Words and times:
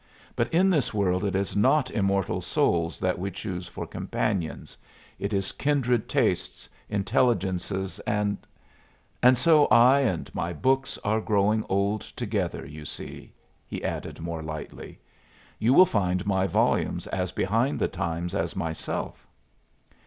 But 0.35 0.51
in 0.51 0.71
this 0.71 0.95
world 0.95 1.23
it 1.23 1.35
is 1.35 1.55
not 1.55 1.91
immortal 1.91 2.41
souls 2.41 2.99
that 2.99 3.19
we 3.19 3.29
choose 3.29 3.67
for 3.67 3.85
companions; 3.85 4.75
it 5.19 5.31
is 5.31 5.51
kindred 5.51 6.09
tastes, 6.09 6.67
intelligences, 6.89 7.99
and 7.99 8.39
and 9.21 9.37
so 9.37 9.67
I 9.67 9.99
and 9.99 10.33
my 10.33 10.53
books 10.53 10.97
are 11.03 11.21
growing 11.21 11.63
old 11.69 12.01
together, 12.01 12.65
you 12.65 12.83
see," 12.83 13.31
he 13.67 13.83
added, 13.83 14.19
more 14.19 14.41
lightly. 14.41 14.99
"You 15.59 15.71
will 15.71 15.85
find 15.85 16.25
my 16.25 16.47
volumes 16.47 17.05
as 17.05 17.31
behind 17.31 17.77
the 17.77 17.87
times 17.87 18.33
as 18.33 18.55
myself." 18.55 19.27